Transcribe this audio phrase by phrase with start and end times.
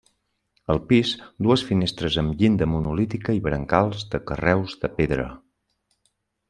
[0.75, 1.11] Al pis,
[1.47, 5.33] dues finestres amb llinda monolítica i brancals de carreus de pedra.